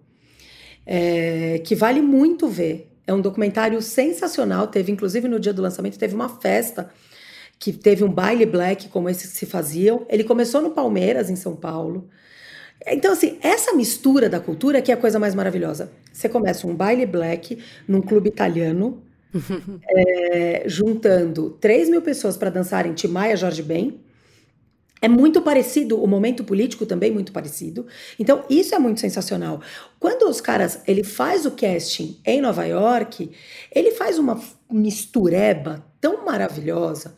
É, 0.86 1.60
que 1.64 1.74
vale 1.74 2.02
muito 2.02 2.48
ver. 2.48 2.90
É 3.06 3.12
um 3.12 3.20
documentário 3.20 3.80
sensacional. 3.80 4.66
Teve, 4.66 4.92
inclusive, 4.92 5.28
no 5.28 5.40
dia 5.40 5.52
do 5.52 5.62
lançamento, 5.62 5.98
teve 5.98 6.14
uma 6.14 6.28
festa 6.28 6.90
que 7.58 7.72
teve 7.72 8.04
um 8.04 8.12
baile 8.12 8.44
black 8.44 8.88
como 8.88 9.08
esse 9.08 9.28
que 9.28 9.34
se 9.34 9.46
faziam. 9.46 10.04
Ele 10.08 10.24
começou 10.24 10.60
no 10.60 10.70
Palmeiras, 10.70 11.30
em 11.30 11.36
São 11.36 11.54
Paulo. 11.54 12.08
Então, 12.86 13.12
assim, 13.12 13.38
essa 13.40 13.72
mistura 13.72 14.28
da 14.28 14.40
cultura 14.40 14.82
que 14.82 14.90
é 14.90 14.94
a 14.94 14.98
coisa 14.98 15.18
mais 15.18 15.34
maravilhosa. 15.34 15.90
Você 16.12 16.28
começa 16.28 16.66
um 16.66 16.74
baile 16.74 17.06
black 17.06 17.58
num 17.88 18.02
clube 18.02 18.28
italiano, 18.28 19.02
é, 19.88 20.64
juntando 20.66 21.50
3 21.60 21.88
mil 21.88 22.02
pessoas 22.02 22.36
para 22.36 22.50
dançarem 22.50 22.92
Timaya 22.92 23.36
Jorge 23.36 23.62
Ben. 23.62 24.00
É 25.04 25.08
muito 25.08 25.42
parecido, 25.42 26.02
o 26.02 26.06
momento 26.06 26.42
político 26.42 26.86
também 26.86 27.10
muito 27.10 27.30
parecido. 27.30 27.86
Então, 28.18 28.42
isso 28.48 28.74
é 28.74 28.78
muito 28.78 29.00
sensacional. 29.00 29.60
Quando 30.00 30.22
os 30.22 30.40
caras, 30.40 30.80
ele 30.86 31.04
faz 31.04 31.44
o 31.44 31.50
casting 31.50 32.18
em 32.24 32.40
Nova 32.40 32.64
York, 32.64 33.30
ele 33.70 33.90
faz 33.90 34.18
uma 34.18 34.40
mistureba 34.70 35.84
tão 36.00 36.24
maravilhosa 36.24 37.14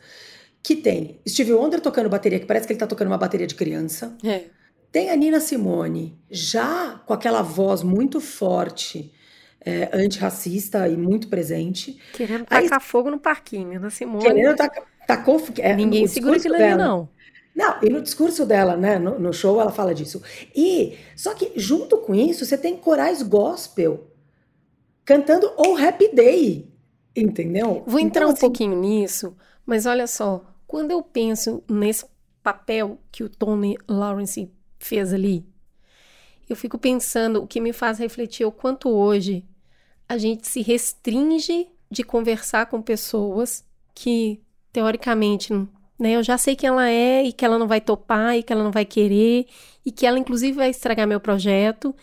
que 0.61 0.75
tem 0.75 1.21
Steve 1.25 1.53
Wonder 1.53 1.79
tocando 1.79 2.09
bateria, 2.09 2.41
que 2.41 2.45
parece 2.45 2.67
que 2.67 2.73
ele 2.73 2.79
tá 2.79 2.87
tocando 2.87 3.07
uma 3.07 3.17
bateria 3.17 3.47
de 3.47 3.55
criança. 3.55 4.17
É. 4.21 4.41
Tem 4.91 5.09
a 5.09 5.15
Nina 5.15 5.39
Simone, 5.39 6.19
já 6.29 7.01
com 7.05 7.13
aquela 7.13 7.41
voz 7.41 7.83
muito 7.83 8.19
forte, 8.19 9.13
é, 9.61 9.89
antirracista 9.93 10.89
e 10.89 10.97
muito 10.97 11.29
presente. 11.29 11.97
Querendo 12.11 12.43
tacar 12.43 12.79
Aí, 12.79 12.81
fogo 12.81 13.09
no 13.09 13.17
parquinho, 13.17 13.69
Nina 13.69 13.89
Simone. 13.89 14.25
Querendo 14.25 14.57
tacar. 14.57 14.83
Tacou, 15.07 15.41
é, 15.59 15.73
Ninguém 15.73 16.05
segura 16.05 16.35
aquilo 16.35 16.55
ali, 16.55 16.75
não. 16.75 17.07
Não, 17.57 17.79
e 17.81 17.89
no 17.89 18.03
discurso 18.03 18.45
dela, 18.45 18.77
né, 18.77 18.99
no, 18.99 19.17
no, 19.17 19.33
show, 19.33 19.59
ela 19.59 19.71
fala 19.71 19.91
disso. 19.91 20.21
E, 20.55 20.95
só 21.15 21.33
que 21.33 21.53
junto 21.55 21.97
com 21.97 22.13
isso, 22.13 22.45
você 22.45 22.55
tem 22.55 22.77
corais 22.77 23.23
gospel 23.23 24.11
cantando 25.03 25.51
o 25.57 25.75
Happy 25.75 26.13
Day, 26.13 26.71
entendeu? 27.15 27.83
Vou 27.87 27.99
entrar 27.99 28.21
então, 28.21 28.29
um 28.29 28.33
assim, 28.33 28.41
pouquinho 28.41 28.79
nisso, 28.79 29.35
mas 29.65 29.87
olha 29.87 30.05
só, 30.05 30.45
quando 30.67 30.91
eu 30.91 31.01
penso 31.01 31.63
nesse 31.67 32.05
papel 32.43 32.99
que 33.11 33.23
o 33.23 33.29
Tony 33.29 33.75
Lawrence 33.89 34.51
fez 34.77 35.11
ali. 35.11 35.43
Eu 36.47 36.55
fico 36.55 36.77
pensando, 36.77 37.41
o 37.41 37.47
que 37.47 37.59
me 37.59 37.73
faz 37.73 37.97
refletir 37.97 38.43
é 38.43 38.47
o 38.47 38.51
quanto 38.51 38.87
hoje 38.87 39.43
a 40.07 40.15
gente 40.19 40.47
se 40.47 40.61
restringe 40.61 41.67
de 41.89 42.03
conversar 42.03 42.67
com 42.67 42.83
pessoas 42.83 43.65
que, 43.95 44.39
teoricamente, 44.71 45.51
né, 45.99 46.11
eu 46.15 46.23
já 46.23 46.37
sei 46.37 46.55
quem 46.55 46.69
ela 46.69 46.89
é 46.89 47.23
e 47.23 47.33
que 47.33 47.43
ela 47.43 47.57
não 47.57 47.67
vai 47.67 47.81
topar 47.81 48.37
e 48.37 48.43
que 48.43 48.53
ela 48.53 48.63
não 48.63 48.71
vai 48.71 48.85
querer 48.85 49.47
e 49.85 49.91
que 49.91 50.05
ela, 50.05 50.19
inclusive, 50.19 50.53
vai 50.53 50.69
estragar 50.69 51.07
meu 51.07 51.19
projeto. 51.19 51.95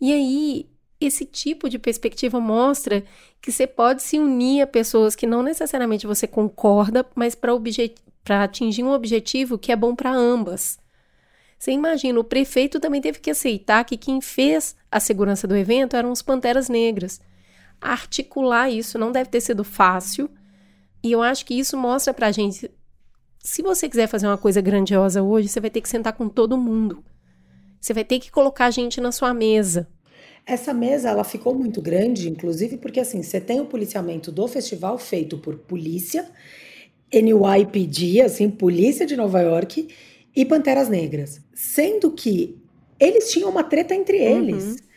E 0.00 0.12
aí, 0.12 0.66
esse 1.00 1.24
tipo 1.24 1.68
de 1.68 1.78
perspectiva 1.78 2.40
mostra 2.40 3.04
que 3.40 3.52
você 3.52 3.66
pode 3.66 4.02
se 4.02 4.18
unir 4.18 4.62
a 4.62 4.66
pessoas 4.66 5.14
que 5.14 5.26
não 5.26 5.42
necessariamente 5.42 6.06
você 6.06 6.26
concorda, 6.26 7.06
mas 7.14 7.34
para 7.34 8.44
atingir 8.44 8.82
um 8.82 8.92
objetivo 8.92 9.58
que 9.58 9.72
é 9.72 9.76
bom 9.76 9.94
para 9.94 10.12
ambas. 10.12 10.78
Você 11.58 11.72
imagina, 11.72 12.18
o 12.18 12.24
prefeito 12.24 12.80
também 12.80 13.00
teve 13.00 13.18
que 13.18 13.30
aceitar 13.30 13.84
que 13.84 13.96
quem 13.96 14.20
fez 14.20 14.74
a 14.90 14.98
segurança 14.98 15.46
do 15.46 15.56
evento 15.56 15.94
eram 15.94 16.10
os 16.10 16.22
Panteras 16.22 16.68
Negras. 16.70 17.20
Articular 17.80 18.70
isso 18.70 18.98
não 18.98 19.12
deve 19.12 19.30
ter 19.30 19.40
sido 19.40 19.62
fácil, 19.62 20.28
E 21.02 21.12
eu 21.12 21.22
acho 21.22 21.44
que 21.46 21.54
isso 21.54 21.76
mostra 21.76 22.12
pra 22.12 22.30
gente. 22.30 22.70
Se 23.42 23.62
você 23.62 23.88
quiser 23.88 24.06
fazer 24.06 24.26
uma 24.26 24.36
coisa 24.36 24.60
grandiosa 24.60 25.22
hoje, 25.22 25.48
você 25.48 25.60
vai 25.60 25.70
ter 25.70 25.80
que 25.80 25.88
sentar 25.88 26.12
com 26.12 26.28
todo 26.28 26.58
mundo. 26.58 27.02
Você 27.80 27.94
vai 27.94 28.04
ter 28.04 28.18
que 28.18 28.30
colocar 28.30 28.70
gente 28.70 29.00
na 29.00 29.10
sua 29.10 29.32
mesa. 29.32 29.88
Essa 30.46 30.74
mesa 30.74 31.08
ela 31.08 31.24
ficou 31.24 31.54
muito 31.54 31.80
grande, 31.80 32.28
inclusive 32.28 32.76
porque 32.76 33.00
assim, 33.00 33.22
você 33.22 33.40
tem 33.40 33.60
o 33.60 33.64
policiamento 33.64 34.30
do 34.30 34.46
festival 34.46 34.98
feito 34.98 35.38
por 35.38 35.56
polícia, 35.56 36.28
NYPD, 37.12 38.20
assim, 38.22 38.50
polícia 38.50 39.06
de 39.06 39.16
Nova 39.16 39.40
York 39.40 39.88
e 40.36 40.44
Panteras 40.44 40.88
Negras, 40.88 41.40
sendo 41.54 42.10
que 42.10 42.58
eles 42.98 43.30
tinham 43.30 43.48
uma 43.48 43.64
treta 43.64 43.94
entre 43.94 44.18
eles. 44.18 44.64
Uhum 44.64 44.89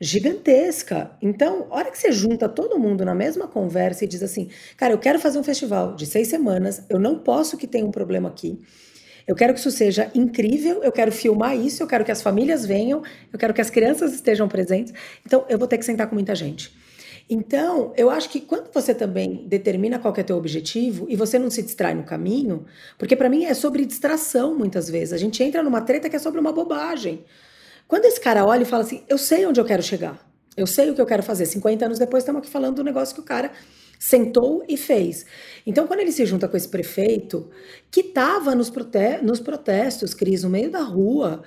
gigantesca. 0.00 1.10
Então, 1.20 1.66
a 1.70 1.76
hora 1.76 1.90
que 1.90 1.98
você 1.98 2.12
junta 2.12 2.48
todo 2.48 2.78
mundo 2.78 3.04
na 3.04 3.14
mesma 3.14 3.48
conversa 3.48 4.04
e 4.04 4.08
diz 4.08 4.22
assim, 4.22 4.48
cara, 4.76 4.92
eu 4.92 4.98
quero 4.98 5.18
fazer 5.18 5.38
um 5.38 5.44
festival 5.44 5.94
de 5.94 6.06
seis 6.06 6.28
semanas, 6.28 6.82
eu 6.88 6.98
não 6.98 7.18
posso 7.18 7.56
que 7.56 7.66
tenha 7.66 7.84
um 7.84 7.90
problema 7.90 8.28
aqui. 8.28 8.60
Eu 9.26 9.34
quero 9.34 9.52
que 9.52 9.60
isso 9.60 9.70
seja 9.70 10.10
incrível, 10.14 10.82
eu 10.82 10.90
quero 10.90 11.12
filmar 11.12 11.54
isso, 11.54 11.82
eu 11.82 11.86
quero 11.86 12.04
que 12.04 12.10
as 12.10 12.22
famílias 12.22 12.64
venham, 12.64 13.02
eu 13.30 13.38
quero 13.38 13.52
que 13.52 13.60
as 13.60 13.68
crianças 13.68 14.14
estejam 14.14 14.48
presentes. 14.48 14.94
Então, 15.26 15.44
eu 15.48 15.58
vou 15.58 15.68
ter 15.68 15.76
que 15.76 15.84
sentar 15.84 16.06
com 16.06 16.14
muita 16.14 16.34
gente. 16.34 16.72
Então, 17.30 17.92
eu 17.94 18.08
acho 18.08 18.30
que 18.30 18.40
quando 18.40 18.72
você 18.72 18.94
também 18.94 19.46
determina 19.46 19.98
qual 19.98 20.14
é 20.16 20.20
o 20.22 20.24
teu 20.24 20.36
objetivo 20.38 21.04
e 21.10 21.16
você 21.16 21.38
não 21.38 21.50
se 21.50 21.62
distrai 21.62 21.94
no 21.94 22.04
caminho, 22.04 22.64
porque 22.96 23.14
para 23.14 23.28
mim 23.28 23.44
é 23.44 23.52
sobre 23.52 23.84
distração 23.84 24.56
muitas 24.56 24.88
vezes. 24.88 25.12
A 25.12 25.18
gente 25.18 25.42
entra 25.42 25.62
numa 25.62 25.82
treta 25.82 26.08
que 26.08 26.16
é 26.16 26.18
sobre 26.18 26.40
uma 26.40 26.52
bobagem. 26.52 27.22
Quando 27.88 28.04
esse 28.04 28.20
cara 28.20 28.44
olha 28.44 28.62
e 28.62 28.66
fala 28.66 28.84
assim, 28.84 29.02
eu 29.08 29.16
sei 29.16 29.46
onde 29.46 29.58
eu 29.58 29.64
quero 29.64 29.82
chegar, 29.82 30.30
eu 30.54 30.66
sei 30.66 30.90
o 30.90 30.94
que 30.94 31.00
eu 31.00 31.06
quero 31.06 31.22
fazer. 31.22 31.46
50 31.46 31.86
anos 31.86 31.98
depois 31.98 32.22
estamos 32.22 32.40
aqui 32.40 32.50
falando 32.50 32.76
do 32.76 32.84
negócio 32.84 33.14
que 33.14 33.20
o 33.20 33.24
cara 33.24 33.50
sentou 33.98 34.62
e 34.68 34.76
fez. 34.76 35.24
Então, 35.66 35.86
quando 35.86 36.00
ele 36.00 36.12
se 36.12 36.24
junta 36.26 36.46
com 36.46 36.56
esse 36.56 36.68
prefeito, 36.68 37.50
que 37.90 38.00
estava 38.00 38.54
nos, 38.54 38.68
prote 38.68 39.22
nos 39.22 39.40
protestos, 39.40 40.12
Cris, 40.12 40.44
no 40.44 40.50
meio 40.50 40.70
da 40.70 40.82
rua, 40.82 41.42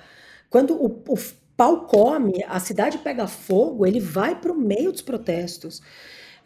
quando 0.50 0.74
o, 0.74 0.86
o 0.86 1.18
pau 1.56 1.86
come, 1.86 2.44
a 2.48 2.58
cidade 2.58 2.98
pega 2.98 3.26
fogo, 3.28 3.86
ele 3.86 4.00
vai 4.00 4.38
para 4.38 4.52
o 4.52 4.58
meio 4.58 4.90
dos 4.90 5.00
protestos 5.00 5.80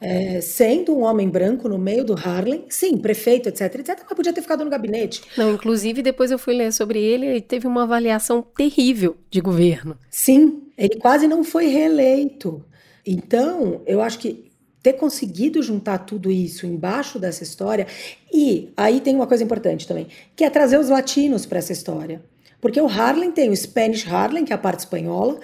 é, 0.00 0.40
sendo 0.40 0.96
um 0.96 1.02
homem 1.02 1.28
branco 1.28 1.68
no 1.68 1.78
meio 1.78 2.04
do 2.04 2.14
Harlem, 2.14 2.64
sim, 2.68 2.96
prefeito, 2.98 3.48
etc, 3.48 3.74
etc, 3.76 3.98
mas 4.04 4.16
podia 4.16 4.32
ter 4.32 4.42
ficado 4.42 4.64
no 4.64 4.70
gabinete. 4.70 5.22
Não, 5.36 5.54
inclusive 5.54 6.02
depois 6.02 6.30
eu 6.30 6.38
fui 6.38 6.54
ler 6.54 6.72
sobre 6.72 7.00
ele, 7.00 7.26
ele 7.26 7.40
teve 7.40 7.66
uma 7.66 7.84
avaliação 7.84 8.42
terrível 8.56 9.16
de 9.30 9.40
governo. 9.40 9.96
Sim, 10.10 10.64
ele 10.76 10.96
quase 10.96 11.26
não 11.26 11.42
foi 11.42 11.66
reeleito. 11.66 12.64
Então, 13.06 13.80
eu 13.86 14.02
acho 14.02 14.18
que 14.18 14.50
ter 14.82 14.92
conseguido 14.92 15.62
juntar 15.62 15.98
tudo 15.98 16.30
isso 16.30 16.64
embaixo 16.64 17.18
dessa 17.18 17.42
história, 17.42 17.86
e 18.32 18.72
aí 18.76 19.00
tem 19.00 19.16
uma 19.16 19.26
coisa 19.26 19.42
importante 19.42 19.86
também, 19.86 20.06
que 20.36 20.44
é 20.44 20.50
trazer 20.50 20.78
os 20.78 20.88
latinos 20.88 21.44
para 21.44 21.58
essa 21.58 21.72
história. 21.72 22.22
Porque 22.60 22.80
o 22.80 22.86
Harlem 22.86 23.32
tem 23.32 23.50
o 23.50 23.56
Spanish 23.56 24.06
Harlem, 24.06 24.44
que 24.44 24.52
é 24.52 24.56
a 24.56 24.58
parte 24.58 24.80
espanhola, 24.80 25.40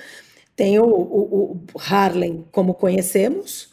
tem 0.55 0.79
o, 0.79 0.85
o, 0.85 1.61
o 1.75 1.79
Harlem 1.79 2.45
como 2.53 2.75
conhecemos, 2.75 3.72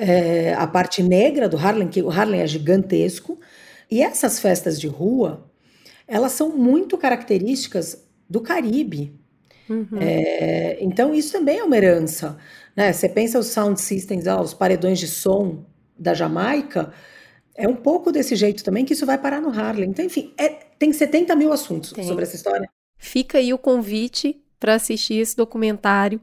é, 0.00 0.54
a 0.54 0.66
parte 0.66 1.02
negra 1.02 1.46
do 1.46 1.58
Harlem, 1.58 1.86
que 1.86 2.00
o 2.00 2.10
Harlem 2.10 2.40
é 2.40 2.46
gigantesco, 2.46 3.38
e 3.90 4.00
essas 4.00 4.40
festas 4.40 4.80
de 4.80 4.86
rua, 4.86 5.46
elas 6.08 6.32
são 6.32 6.56
muito 6.56 6.96
características 6.96 8.02
do 8.28 8.40
Caribe. 8.40 9.14
Uhum. 9.68 9.98
É, 10.00 10.78
então, 10.80 11.14
isso 11.14 11.32
também 11.32 11.58
é 11.58 11.64
uma 11.64 11.76
herança. 11.76 12.38
Né? 12.74 12.92
Você 12.92 13.10
pensa 13.10 13.38
os 13.38 13.48
sound 13.48 13.78
systems, 13.78 14.26
ah, 14.26 14.40
os 14.40 14.54
paredões 14.54 14.98
de 14.98 15.06
som 15.06 15.66
da 15.98 16.14
Jamaica, 16.14 16.94
é 17.54 17.68
um 17.68 17.76
pouco 17.76 18.10
desse 18.10 18.34
jeito 18.34 18.64
também 18.64 18.86
que 18.86 18.94
isso 18.94 19.04
vai 19.04 19.18
parar 19.18 19.40
no 19.40 19.50
Harlem. 19.50 19.90
Então, 19.90 20.04
enfim, 20.04 20.32
é, 20.38 20.48
tem 20.48 20.92
70 20.94 21.36
mil 21.36 21.52
assuntos 21.52 21.92
tem. 21.92 22.04
sobre 22.04 22.24
essa 22.24 22.36
história. 22.36 22.66
Fica 22.96 23.36
aí 23.36 23.52
o 23.52 23.58
convite 23.58 24.42
para 24.58 24.76
assistir 24.76 25.14
esse 25.14 25.36
documentário, 25.36 26.22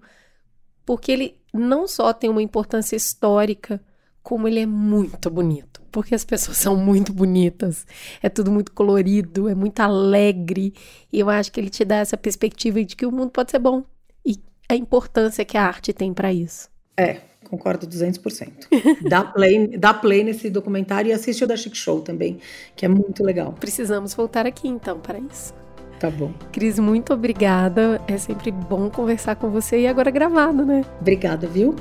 porque 0.84 1.12
ele 1.12 1.36
não 1.58 1.88
só 1.88 2.14
tem 2.14 2.30
uma 2.30 2.42
importância 2.42 2.96
histórica, 2.96 3.82
como 4.24 4.48
ele 4.48 4.60
é 4.60 4.66
muito 4.66 5.30
bonito. 5.30 5.82
Porque 5.92 6.14
as 6.14 6.26
pessoas 6.26 6.58
são 6.60 6.76
muito 6.76 7.14
bonitas, 7.14 7.86
é 8.22 8.30
tudo 8.30 8.52
muito 8.52 8.72
colorido, 8.72 9.48
é 9.48 9.56
muito 9.56 9.80
alegre. 9.80 10.74
E 11.12 11.20
eu 11.20 11.30
acho 11.30 11.52
que 11.52 11.60
ele 11.60 11.70
te 11.70 11.86
dá 11.86 11.98
essa 11.98 12.18
perspectiva 12.18 12.84
de 12.84 12.96
que 12.96 13.06
o 13.06 13.12
mundo 13.12 13.32
pode 13.32 13.52
ser 13.52 13.60
bom. 13.60 13.84
E 14.26 14.38
a 14.68 14.76
importância 14.76 15.46
que 15.46 15.58
a 15.58 15.64
arte 15.64 15.94
tem 15.94 16.14
para 16.14 16.34
isso. 16.34 16.70
É, 16.98 17.22
concordo 17.50 17.88
200%. 17.88 18.68
dá, 19.08 19.24
play, 19.24 19.78
dá 19.78 19.94
play 19.94 20.24
nesse 20.24 20.50
documentário 20.50 21.10
e 21.10 21.14
assiste 21.14 21.44
o 21.44 21.48
da 21.48 21.56
Chic 21.56 21.76
Show 21.76 22.02
também, 22.02 22.40
que 22.76 22.86
é 22.86 22.90
muito 22.90 23.24
legal. 23.24 23.54
Precisamos 23.54 24.14
voltar 24.14 24.46
aqui 24.46 24.68
então 24.68 25.00
para 25.00 25.20
isso. 25.20 25.54
Tá 26.00 26.10
bom. 26.12 26.32
Cris, 26.52 26.78
muito 26.78 27.14
obrigada. 27.14 28.00
É 28.08 28.18
sempre 28.18 28.52
bom 28.52 28.90
conversar 28.90 29.36
com 29.36 29.50
você 29.50 29.82
e 29.82 29.88
agora 29.88 30.12
gravado, 30.12 30.66
né? 30.66 30.86
Obrigada, 31.02 31.48
viu? 31.48 31.76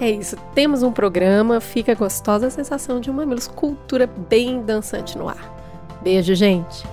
É 0.00 0.10
isso. 0.10 0.36
Temos 0.54 0.82
um 0.82 0.92
programa. 0.92 1.60
Fica 1.60 1.94
gostosa 1.94 2.48
a 2.48 2.50
sensação 2.50 3.00
de 3.00 3.10
uma 3.10 3.22
Mamilos 3.22 3.48
Cultura 3.48 4.06
bem 4.06 4.62
dançante 4.62 5.16
no 5.16 5.28
ar. 5.28 5.54
Beijo, 6.02 6.34
gente. 6.34 6.84